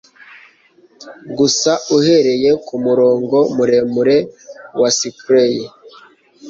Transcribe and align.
Gusa 1.37 1.71
uhereye 1.97 2.51
kumurongo 2.65 3.37
muremure 3.55 4.17
wa 4.79 4.89
spray 4.97 5.55